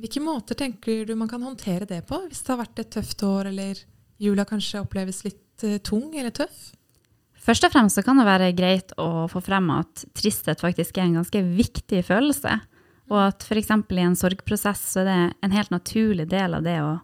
hvilke 0.00 0.22
måter 0.24 0.56
tenker 0.56 1.04
du 1.04 1.12
man 1.14 1.28
kan 1.28 1.44
håndtere 1.44 1.86
det 1.86 2.02
på, 2.08 2.22
hvis 2.26 2.40
det 2.42 2.54
har 2.54 2.62
vært 2.62 2.80
et 2.82 2.92
tøft 2.96 3.22
år, 3.26 3.50
eller 3.52 3.84
jula 4.20 4.46
kanskje 4.48 4.80
oppleves 4.80 5.22
litt 5.26 5.64
uh, 5.68 5.76
tung 5.84 6.08
eller 6.16 6.32
tøff? 6.34 6.70
Først 7.40 7.64
og 7.64 7.72
fremst 7.72 7.96
så 7.96 8.04
kan 8.04 8.20
det 8.20 8.28
være 8.28 8.52
greit 8.56 8.92
å 9.00 9.26
få 9.32 9.40
frem 9.44 9.70
at 9.72 10.04
tristhet 10.16 10.60
faktisk 10.60 10.98
er 10.98 11.06
en 11.06 11.20
ganske 11.22 11.40
viktig 11.40 12.02
følelse. 12.04 12.58
Og 13.10 13.18
at 13.24 13.46
f.eks. 13.46 13.70
i 13.72 14.02
en 14.04 14.18
sorgprosess 14.18 14.82
så 14.92 15.02
er 15.02 15.08
det 15.08 15.20
en 15.46 15.54
helt 15.54 15.72
naturlig 15.72 16.28
del 16.30 16.58
av 16.58 16.66
det 16.66 16.76
å 16.84 16.98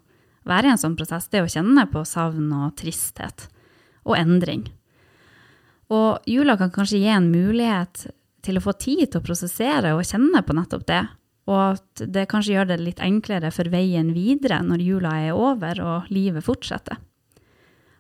være 0.47 0.69
i 0.69 0.75
en 0.75 0.81
sånn 0.81 0.95
prosess, 0.99 1.27
det 1.33 1.43
å 1.43 1.51
kjenne 1.51 1.87
på 1.91 2.05
savn 2.07 2.53
og 2.55 2.77
tristhet 2.79 3.49
og 4.07 4.15
endring. 4.19 4.69
Og 5.91 6.23
jula 6.29 6.57
kan 6.61 6.71
kanskje 6.75 7.01
gi 7.03 7.11
en 7.11 7.31
mulighet 7.33 8.07
til 8.47 8.59
å 8.59 8.63
få 8.63 8.77
tid 8.79 9.09
til 9.09 9.23
å 9.23 9.27
prosessere 9.27 9.95
og 9.97 10.07
kjenne 10.07 10.43
på 10.47 10.55
nettopp 10.55 10.87
det. 10.87 11.03
Og 11.51 11.59
at 11.79 12.07
det 12.11 12.27
kanskje 12.31 12.57
gjør 12.57 12.71
det 12.71 12.81
litt 12.83 13.03
enklere 13.03 13.53
for 13.55 13.71
veien 13.71 14.13
videre 14.15 14.61
når 14.67 14.83
jula 14.83 15.13
er 15.29 15.39
over 15.39 15.83
og 15.83 16.11
livet 16.15 16.47
fortsetter. 16.47 16.99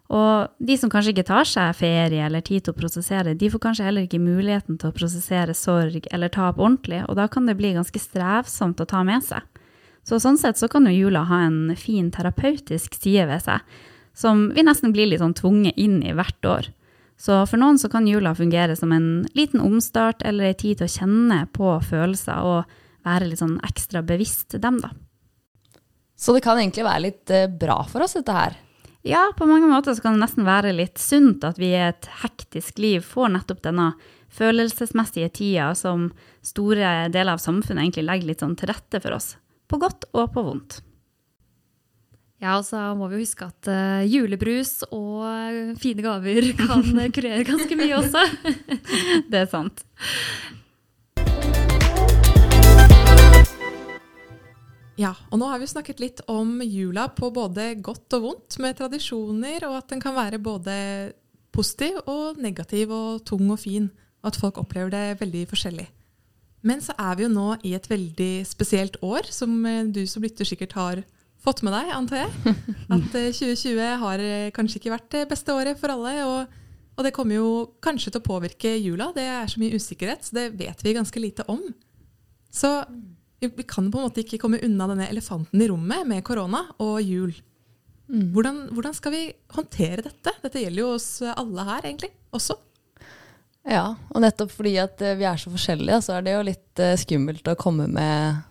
Og 0.07 0.53
de 0.63 0.77
som 0.79 0.91
kanskje 0.91 1.13
ikke 1.15 1.27
tar 1.27 1.49
seg 1.51 1.75
ferie 1.75 2.27
eller 2.29 2.45
tid 2.47 2.67
til 2.67 2.75
å 2.75 2.79
prosessere, 2.79 3.35
de 3.35 3.51
får 3.51 3.63
kanskje 3.65 3.89
heller 3.89 4.07
ikke 4.07 4.23
muligheten 4.23 4.79
til 4.79 4.93
å 4.93 4.95
prosessere 4.95 5.55
sorg 5.57 6.07
eller 6.15 6.31
tap 6.31 6.61
ordentlig, 6.61 7.03
og 7.09 7.19
da 7.19 7.27
kan 7.31 7.49
det 7.49 7.57
bli 7.59 7.73
ganske 7.75 8.01
strevsomt 8.01 8.83
å 8.83 8.87
ta 8.87 9.03
med 9.07 9.27
seg. 9.27 9.43
Så 10.07 10.21
sånn 10.23 10.39
sett 10.39 10.61
så 10.61 10.69
kan 10.71 10.87
jo 10.87 10.95
jula 10.95 11.25
ha 11.27 11.41
en 11.49 11.75
fin 11.75 12.13
terapeutisk 12.15 12.95
side 12.95 13.27
ved 13.27 13.43
seg, 13.43 13.79
som 14.15 14.47
vi 14.55 14.63
nesten 14.63 14.95
blir 14.95 15.11
litt 15.11 15.25
sånn 15.25 15.35
tvunget 15.35 15.75
inn 15.75 15.99
i 16.07 16.15
hvert 16.15 16.47
år. 16.47 16.69
Så 17.19 17.41
for 17.49 17.59
noen 17.59 17.81
så 17.81 17.91
kan 17.91 18.07
jula 18.07 18.35
fungere 18.37 18.77
som 18.79 18.93
en 18.93 19.27
liten 19.35 19.63
omstart 19.65 20.23
eller 20.23 20.53
ei 20.53 20.59
tid 20.59 20.79
til 20.79 20.87
å 20.87 20.95
kjenne 20.95 21.41
på 21.57 21.73
følelser 21.89 22.47
og 22.47 22.77
være 23.07 23.31
litt 23.31 23.41
sånn 23.41 23.59
ekstra 23.67 24.05
bevisst 24.07 24.55
dem, 24.63 24.79
da. 24.85 24.93
Så 26.17 26.33
det 26.33 26.45
kan 26.45 26.61
egentlig 26.61 26.87
være 26.87 27.05
litt 27.05 27.33
eh, 27.35 27.49
bra 27.51 27.83
for 27.89 28.05
oss, 28.05 28.15
dette 28.17 28.33
her? 28.33 28.55
Ja, 29.07 29.33
på 29.37 29.47
mange 29.47 29.69
måter 29.71 29.95
så 29.95 30.03
kan 30.03 30.17
det 30.17 30.25
nesten 30.25 30.47
være 30.47 30.73
litt 30.75 30.99
sunt 30.99 31.45
at 31.47 31.61
vi 31.63 31.69
i 31.71 31.85
et 31.93 32.09
hektisk 32.25 32.81
liv 32.83 33.05
får 33.07 33.31
nettopp 33.37 33.61
denne 33.63 33.93
følelsesmessige 34.35 35.29
tida 35.37 35.69
som 35.79 36.09
store 36.43 37.07
deler 37.15 37.37
av 37.37 37.43
samfunnet 37.43 37.85
egentlig 37.85 38.07
legger 38.09 38.33
litt 38.33 38.43
sånn 38.43 38.57
til 38.59 38.73
rette 38.73 39.01
for 39.05 39.15
oss. 39.15 39.37
På 39.71 39.79
godt 39.79 40.09
og 40.11 40.33
på 40.35 40.43
vondt. 40.49 40.81
Ja, 42.43 42.59
og 42.59 42.67
så 42.67 42.83
må 42.99 43.07
vi 43.09 43.21
jo 43.21 43.25
huske 43.25 43.47
at 43.47 43.71
uh, 43.71 44.03
julebrus 44.05 44.83
og 44.91 45.79
fine 45.81 46.03
gaver 46.05 46.51
kan 46.59 46.85
kurere 47.15 47.47
ganske 47.47 47.79
mye 47.79 48.03
også. 48.03 48.27
det 49.31 49.45
er 49.45 49.49
sant. 49.55 49.87
Ja, 54.97 55.12
og 55.29 55.41
nå 55.41 55.49
har 55.50 55.61
vi 55.61 55.69
snakket 55.69 56.00
litt 56.00 56.23
om 56.33 56.62
jula 56.65 57.11
på 57.12 57.29
både 57.35 57.75
godt 57.85 58.17
og 58.17 58.23
vondt, 58.25 58.57
med 58.65 58.79
tradisjoner, 58.79 59.67
og 59.69 59.83
at 59.83 59.93
den 59.93 60.00
kan 60.00 60.17
være 60.17 60.41
både 60.41 60.76
positiv 61.53 61.99
og 62.09 62.41
negativ 62.41 62.93
og 62.93 63.25
tung 63.29 63.50
og 63.53 63.61
fin, 63.61 63.91
og 64.25 64.33
at 64.33 64.41
folk 64.41 64.61
opplever 64.61 64.93
det 64.95 65.21
veldig 65.21 65.45
forskjellig. 65.53 65.87
Men 66.67 66.81
så 66.83 66.97
er 66.99 67.19
vi 67.19 67.26
jo 67.26 67.33
nå 67.33 67.50
i 67.67 67.75
et 67.76 67.87
veldig 67.91 68.33
spesielt 68.49 68.97
år, 69.05 69.29
som 69.31 69.53
eh, 69.69 69.85
du 69.87 70.03
som 70.09 70.25
lytter 70.25 70.49
sikkert 70.49 70.75
har 70.79 71.03
fått 71.45 71.62
med 71.62 71.76
deg, 71.76 71.93
antar 71.95 72.25
jeg. 72.25 72.55
At 72.97 73.11
2020 73.12 73.76
eh, 73.76 73.99
har 74.03 74.23
eh, 74.25 74.53
kanskje 74.57 74.81
ikke 74.81 74.95
vært 74.97 75.11
det 75.15 75.26
beste 75.31 75.55
året 75.55 75.79
for 75.79 75.93
alle. 75.95 76.15
Og, 76.26 76.62
og, 76.97 77.05
det 77.07 77.12
kommer 77.15 77.38
jo 77.38 77.50
kanskje 77.85 78.15
til 78.15 78.23
å 78.23 78.26
påvirke 78.26 78.73
jula. 78.81 79.12
Det 79.15 79.29
er 79.37 79.53
så 79.53 79.62
mye 79.62 79.76
usikkerhet, 79.79 80.26
så 80.26 80.41
det 80.41 80.49
vet 80.59 80.83
vi 80.83 80.97
ganske 80.97 81.23
lite 81.23 81.47
om. 81.53 81.62
Så 82.50 82.73
vi 83.40 83.66
kan 83.69 83.90
på 83.93 84.00
en 84.00 84.07
måte 84.09 84.23
ikke 84.23 84.40
komme 84.43 84.61
unna 84.64 84.88
denne 84.90 85.09
elefanten 85.12 85.61
i 85.61 85.69
rommet 85.69 86.07
med 86.09 86.25
korona 86.25 86.62
og 86.83 87.00
jul. 87.05 87.35
Mm. 88.07 88.31
Hvordan, 88.33 88.61
hvordan, 88.73 88.95
skal 88.95 89.12
vi 89.12 89.23
håndtere 89.57 90.05
dette? 90.07 90.33
Dette 90.43 90.62
gjelder 90.62 90.83
jo 90.83 90.93
oss 90.95 91.09
alle 91.26 91.66
her, 91.66 91.88
egentlig, 91.88 92.12
også. 92.35 92.57
Ja, 93.66 93.97
og 94.14 94.23
nettopp 94.23 94.52
fordi 94.55 94.76
at 94.78 95.00
eh, 95.02 95.16
vi 95.19 95.26
er 95.26 95.40
så 95.43 95.50
forskjellige, 95.50 95.99
så 96.07 96.16
er 96.16 96.26
det 96.26 96.37
jo 96.37 96.45
litt 96.47 96.83
uh, 96.83 96.93
skummelt 97.00 97.49
å 97.50 97.57
komme 97.59 97.88
med 97.90 98.45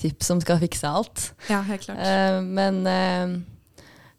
tips 0.00 0.30
som 0.32 0.40
skal 0.40 0.62
fikse 0.62 0.88
alt. 0.88 1.26
Ja, 1.52 1.60
helt 1.68 1.84
klart. 1.84 2.00
Uh, 2.00 2.40
men 2.40 2.80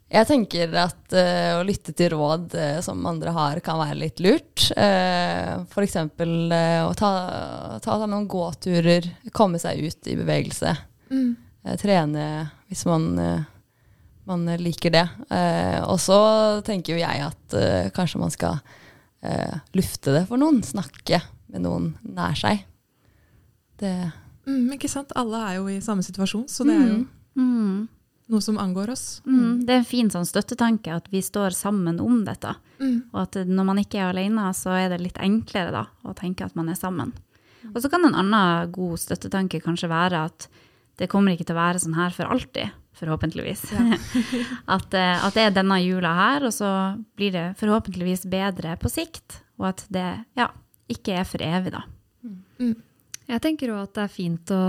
jeg 0.07 0.27
tenker 0.29 0.71
at 0.79 1.15
uh, 1.15 1.57
å 1.59 1.63
lytte 1.67 1.91
til 1.97 2.13
råd 2.13 2.53
uh, 2.55 2.77
som 2.83 3.03
andre 3.09 3.33
har, 3.35 3.59
kan 3.63 3.79
være 3.81 3.99
litt 3.99 4.21
lurt. 4.23 4.69
Uh, 4.71 5.65
F.eks. 5.67 5.97
Uh, 5.99 6.85
å 6.87 6.93
ta, 6.95 7.11
ta, 7.83 7.97
noen 8.05 8.29
gåturer, 8.31 9.09
komme 9.35 9.59
seg 9.59 9.83
ut 9.83 10.07
i 10.07 10.15
bevegelse. 10.15 10.71
Mm. 11.11 11.33
Uh, 11.67 11.75
trene 11.81 12.27
hvis 12.71 12.85
man, 12.87 13.09
man 14.27 14.41
liker 14.59 14.91
det. 14.91 15.05
og 15.87 15.95
så 16.03 16.17
tenker 16.67 16.97
jo 16.97 16.99
jeg 16.99 17.21
at 17.23 17.55
kanskje 17.95 18.19
man 18.19 18.33
skal 18.33 18.57
lufte 19.71 20.11
det 20.11 20.25
for 20.27 20.35
noen. 20.35 20.59
Snakke 20.67 21.21
med 21.47 21.63
noen 21.63 21.93
nær 22.03 22.35
seg. 22.35 22.65
Det 23.79 23.93
mm, 24.43 24.73
Ikke 24.75 24.91
sant. 24.91 25.15
Alle 25.15 25.39
er 25.47 25.61
jo 25.61 25.69
i 25.71 25.79
samme 25.83 26.03
situasjon, 26.03 26.43
så 26.51 26.67
det 26.67 26.75
er 26.75 26.89
jo 26.89 26.97
mm. 27.39 27.87
Mm 28.27 28.27
noe 28.27 28.41
som 28.41 28.57
angår 28.57 28.89
oss. 28.89 29.21
Mm, 29.25 29.65
det 29.65 29.73
er 29.73 29.81
en 29.81 29.87
fin 29.87 30.09
sånn 30.11 30.27
støttetanke 30.27 30.91
at 30.95 31.07
vi 31.11 31.21
står 31.23 31.55
sammen 31.55 31.99
om 32.03 32.23
dette. 32.27 32.53
Mm. 32.79 32.97
Og 33.13 33.21
at 33.23 33.37
når 33.47 33.67
man 33.69 33.79
ikke 33.81 34.01
er 34.01 34.11
alene, 34.11 34.49
så 34.55 34.75
er 34.75 34.91
det 34.91 35.01
litt 35.03 35.21
enklere 35.23 35.71
da, 35.73 35.85
å 36.03 36.15
tenke 36.17 36.45
at 36.45 36.57
man 36.59 36.69
er 36.71 36.79
sammen. 36.79 37.13
Mm. 37.63 37.71
Og 37.73 37.79
så 37.83 37.91
kan 37.91 38.05
en 38.05 38.17
annen 38.19 38.73
god 38.75 38.99
støttetanke 39.01 39.63
kanskje 39.63 39.91
være 39.91 40.25
at 40.29 40.49
det 40.97 41.09
kommer 41.11 41.33
ikke 41.33 41.47
til 41.47 41.55
å 41.55 41.61
være 41.61 41.81
sånn 41.83 41.95
her 41.97 42.13
for 42.15 42.29
alltid, 42.33 42.73
forhåpentligvis. 42.97 43.63
Ja. 43.71 43.99
at, 44.75 44.97
eh, 44.97 45.13
at, 45.15 45.37
det 45.37 45.45
er 45.45 45.55
denne 45.55 45.79
jula 45.83 46.13
her, 46.17 46.47
og 46.49 46.55
så 46.55 46.71
blir 47.17 47.35
det 47.35 47.47
forhåpentligvis 47.61 48.25
bedre 48.31 48.75
på 48.81 48.91
sikt. 48.91 49.39
Og 49.61 49.71
at 49.71 49.85
det 49.93 50.09
ja, 50.37 50.49
ikke 50.91 51.21
er 51.21 51.29
for 51.29 51.43
evig, 51.45 51.71
da. 51.77 51.85
Mm. 52.57 52.75
Jeg 53.27 53.43
tenker 53.43 53.71
òg 53.75 53.85
at 53.85 53.95
det 53.95 54.03
er 54.07 54.11
fint 54.11 54.51
å, 54.55 54.63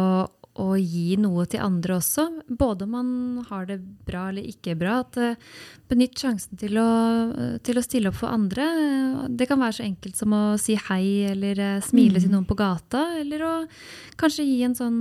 å 0.59 0.75
gi 0.79 1.17
noe 1.21 1.47
til 1.50 1.62
andre 1.62 1.99
også. 1.99 2.25
Både 2.49 2.87
om 2.87 2.95
man 2.97 3.11
har 3.49 3.69
det 3.69 3.79
bra 4.09 4.29
eller 4.33 4.47
ikke 4.49 4.77
bra. 4.79 5.00
At 5.05 5.19
uh, 5.21 5.37
Benytt 5.88 6.21
sjansen 6.21 6.59
til 6.61 6.77
å, 6.81 6.88
uh, 7.31 7.55
til 7.65 7.79
å, 7.81 7.85
stille 7.85 8.11
opp 8.11 8.19
for 8.19 8.33
andre. 8.35 8.67
Det 9.31 9.49
kan 9.49 9.61
være 9.62 9.79
så 9.79 9.87
enkelt 9.87 10.19
som 10.19 10.35
å 10.37 10.43
si 10.61 10.77
hei 10.88 11.31
eller 11.31 11.62
uh, 11.62 11.85
smile 11.85 12.19
mm. 12.19 12.25
til 12.25 12.35
noen 12.35 12.49
på 12.49 12.59
gata. 12.59 13.07
Eller 13.23 13.47
å 13.47 13.55
kanskje 14.21 14.47
gi 14.49 14.61
en 14.67 14.77
sånn 14.77 15.00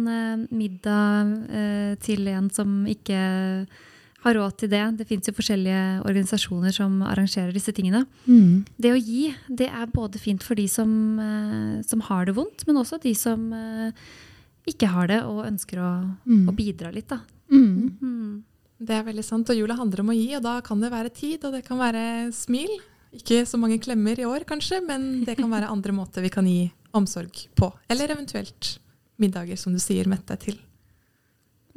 middag 0.54 1.98
til 2.06 2.28
en 2.30 2.52
som 2.54 2.84
ikke 2.88 3.18
har 4.24 4.36
råd 4.38 4.60
til 4.62 4.70
det. 4.70 4.84
Det 5.00 5.08
fins 5.10 5.30
jo 5.30 5.34
forskjellige 5.34 5.82
organisasjoner 6.06 6.76
som 6.76 7.02
arrangerer 7.06 7.50
disse 7.56 7.74
tingene. 7.74 8.04
Mm. 8.28 8.68
Det 8.78 8.94
å 8.94 9.00
gi, 9.00 9.32
det 9.50 9.72
er 9.72 9.90
både 9.94 10.22
fint 10.22 10.46
for 10.46 10.60
de 10.60 10.68
som, 10.70 10.92
som 11.88 12.06
har 12.10 12.30
det 12.30 12.38
vondt, 12.38 12.68
men 12.70 12.78
også 12.84 13.02
de 13.02 13.16
som 13.18 13.50
ikke 14.68 14.90
har 14.92 15.10
det 15.12 15.22
og 15.26 15.46
ønsker 15.48 15.82
å, 15.82 15.92
mm. 16.28 16.46
å 16.50 16.56
bidra 16.56 16.92
litt. 16.94 17.10
Da. 17.10 17.22
Mm. 17.54 17.98
Mm. 18.02 18.32
Det 18.78 18.94
er 18.94 19.08
veldig 19.08 19.26
sant. 19.26 19.50
Og 19.50 19.58
jula 19.58 19.78
handler 19.80 20.04
om 20.04 20.12
å 20.14 20.18
gi, 20.18 20.30
og 20.38 20.44
da 20.46 20.58
kan 20.66 20.82
det 20.84 20.94
være 20.94 21.14
tid, 21.16 21.46
og 21.48 21.58
det 21.58 21.64
kan 21.68 21.80
være 21.82 22.04
smil. 22.36 22.74
Ikke 23.18 23.42
så 23.48 23.60
mange 23.60 23.80
klemmer 23.82 24.20
i 24.20 24.28
år, 24.28 24.46
kanskje, 24.48 24.82
men 24.86 25.24
det 25.26 25.38
kan 25.40 25.50
være 25.52 25.72
andre 25.72 25.96
måter 25.96 26.26
vi 26.26 26.34
kan 26.34 26.48
gi 26.48 26.68
omsorg 26.98 27.48
på. 27.58 27.72
Eller 27.92 28.14
eventuelt 28.14 28.78
middager, 29.22 29.58
som 29.58 29.74
du 29.74 29.82
sier, 29.82 30.10
Mette, 30.10 30.38
til. 30.42 30.60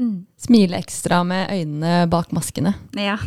Mm. 0.00 0.24
Smile 0.40 0.78
ekstra 0.80 1.20
med 1.28 1.50
øynene 1.52 2.06
bak 2.10 2.32
maskene. 2.32 2.74
Ja. 2.96 3.18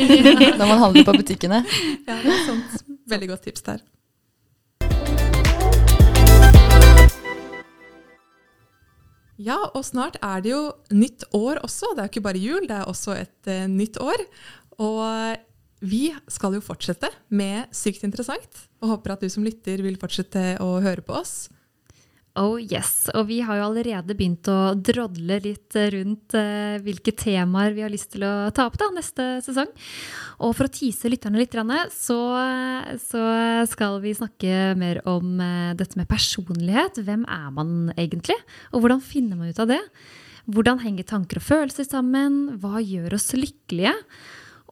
Når 0.58 0.66
man 0.66 0.80
handler 0.80 1.04
på 1.04 1.16
butikkene. 1.20 1.64
Ja, 2.08 2.16
det 2.16 2.32
er 2.32 2.46
sant. 2.48 2.78
Veldig 3.12 3.34
godt 3.34 3.44
tips 3.48 3.66
der. 3.66 3.82
Ja, 9.40 9.58
og 9.74 9.82
snart 9.86 10.18
er 10.22 10.44
det 10.44 10.52
jo 10.52 10.62
nytt 10.94 11.26
år 11.34 11.62
også. 11.64 11.94
Det 11.94 12.02
er 12.02 12.06
jo 12.06 12.12
ikke 12.12 12.28
bare 12.28 12.42
jul, 12.42 12.68
det 12.70 12.76
er 12.76 12.90
også 12.90 13.16
et 13.18 13.50
uh, 13.50 13.66
nytt 13.70 13.98
år. 14.02 14.22
Og 14.84 15.02
vi 15.84 16.06
skal 16.30 16.56
jo 16.56 16.62
fortsette 16.64 17.10
med 17.34 17.72
Sykt 17.74 18.06
interessant, 18.06 18.62
og 18.80 18.94
håper 18.94 19.14
at 19.14 19.24
du 19.24 19.28
som 19.32 19.44
lytter 19.44 19.82
vil 19.84 19.98
fortsette 20.00 20.54
å 20.62 20.78
høre 20.84 21.04
på 21.04 21.16
oss. 21.18 21.48
Oh 22.34 22.56
yes. 22.58 23.06
Og 23.14 23.28
vi 23.28 23.36
har 23.46 23.60
jo 23.60 23.66
allerede 23.68 24.14
begynt 24.18 24.48
å 24.50 24.74
drodle 24.74 25.36
litt 25.44 25.76
rundt 25.94 26.34
eh, 26.34 26.80
hvilke 26.82 27.12
temaer 27.14 27.76
vi 27.76 27.84
har 27.84 27.92
lyst 27.92 28.10
til 28.16 28.24
å 28.26 28.50
ta 28.54 28.64
opp 28.66 28.78
da, 28.80 28.88
neste 28.90 29.26
sesong. 29.44 29.70
Og 30.42 30.56
for 30.58 30.66
å 30.66 30.72
tease 30.74 31.12
lytterne 31.12 31.38
litt, 31.38 31.54
så, 31.94 32.18
så 33.06 33.22
skal 33.70 34.00
vi 34.02 34.16
snakke 34.18 34.74
mer 34.80 34.98
om 35.06 35.38
eh, 35.38 35.72
dette 35.78 36.00
med 36.00 36.10
personlighet. 36.10 36.98
Hvem 37.06 37.22
er 37.22 37.48
man 37.54 37.76
egentlig? 37.94 38.40
Og 38.74 38.82
hvordan 38.82 39.04
finner 39.04 39.38
man 39.38 39.54
ut 39.54 39.62
av 39.62 39.70
det? 39.70 39.82
Hvordan 40.50 40.82
henger 40.82 41.06
tanker 41.06 41.38
og 41.38 41.46
følelser 41.46 41.86
sammen? 41.86 42.58
Hva 42.58 42.82
gjør 42.82 43.14
oss 43.14 43.30
lykkelige? 43.38 43.94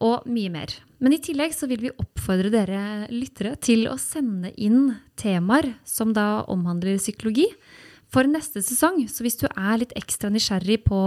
Og 0.03 0.27
mye 0.31 0.51
mer. 0.53 0.75
Men 1.03 1.17
i 1.17 1.21
tillegg 1.23 1.55
så 1.55 1.69
vil 1.71 1.83
vi 1.87 1.95
oppfordre 1.99 2.51
dere 2.53 2.83
lyttere 3.11 3.57
til 3.63 3.89
å 3.91 3.97
sende 4.01 4.53
inn 4.55 4.93
temaer 5.19 5.73
som 5.89 6.13
da 6.15 6.45
omhandler 6.51 7.01
psykologi 7.01 7.49
for 8.13 8.29
neste 8.29 8.63
sesong. 8.63 9.01
Så 9.09 9.25
hvis 9.25 9.41
du 9.41 9.49
er 9.49 9.81
litt 9.81 9.95
ekstra 9.99 10.31
nysgjerrig 10.33 10.83
på, 10.87 11.01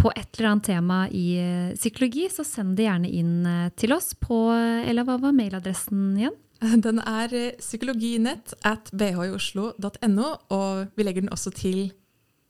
på 0.00 0.12
et 0.12 0.28
eller 0.36 0.50
annet 0.50 0.68
tema 0.68 1.00
i 1.08 1.26
eh, 1.40 1.74
psykologi, 1.78 2.26
så 2.32 2.46
send 2.46 2.76
det 2.78 2.88
gjerne 2.88 3.12
inn 3.12 3.34
eh, 3.48 3.70
til 3.78 3.94
oss 3.96 4.12
på 4.18 4.38
Eller 4.54 5.06
hva 5.06 5.16
var 5.22 5.36
mailadressen 5.36 6.12
igjen? 6.18 6.36
Den 6.84 7.00
er 7.00 7.32
eh, 7.32 7.56
psykologinett 7.62 8.56
at 8.66 8.92
bhioslo.no, 8.92 10.28
og 10.52 10.96
vi 10.96 11.06
legger 11.06 11.26
den 11.26 11.34
også 11.34 11.54
til 11.54 11.86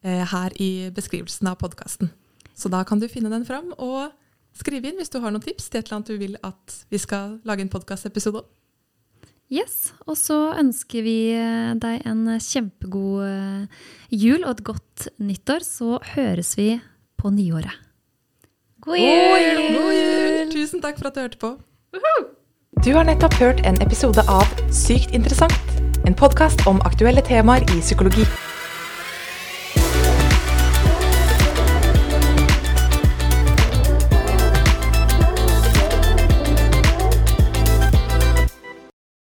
her 0.04 0.52
i 0.60 0.90
beskrivelsen 0.92 1.48
av 1.48 1.54
podkasten. 1.62 2.10
Så 2.52 2.68
da 2.68 2.82
kan 2.84 3.00
du 3.00 3.06
finne 3.08 3.30
den 3.32 3.46
fram 3.48 3.70
og 3.80 4.12
skrive 4.54 4.90
inn 4.90 5.00
hvis 5.00 5.12
du 5.12 5.20
har 5.22 5.34
noen 5.34 5.44
tips 5.44 5.70
til 5.70 5.80
et 5.80 5.88
eller 5.88 6.00
annet 6.00 6.12
du 6.12 6.20
vil 6.20 6.36
at 6.46 6.76
vi 6.90 7.00
skal 7.02 7.38
lage 7.46 7.64
en 7.64 7.72
podkastepisode 7.72 8.42
om. 8.42 8.50
Yes, 9.52 9.92
Og 10.08 10.16
så 10.18 10.54
ønsker 10.58 11.04
vi 11.04 11.34
eh, 11.36 11.74
deg 11.78 12.06
en 12.08 12.24
kjempegod 12.40 13.26
eh, 13.28 13.82
jul 14.10 14.40
og 14.40 14.54
et 14.54 14.62
godt 14.64 15.08
nyttår. 15.20 15.60
Så 15.62 15.98
høres 16.14 16.54
vi 16.58 16.80
på 17.20 17.30
nyåret. 17.30 17.76
God 18.80 18.98
jul! 18.98 19.60
God 19.76 19.92
jul! 19.92 20.50
Tusen 20.54 20.82
takk 20.82 20.98
for 20.98 21.10
at 21.10 21.14
du 21.14 21.22
hørte 21.26 21.38
på. 21.38 21.52
Du 22.84 22.90
har 22.96 23.06
nettopp 23.06 23.36
hørt 23.40 23.62
en 23.68 23.78
episode 23.84 24.24
av 24.28 24.48
Sykt 24.74 25.14
interessant, 25.14 25.78
en 26.08 26.16
podkast 26.18 26.66
om 26.68 26.82
aktuelle 26.88 27.22
temaer 27.24 27.64
i 27.76 27.80
psykologi. 27.84 28.26